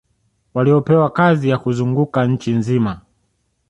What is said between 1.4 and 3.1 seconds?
ya kuzunguka nchi nzima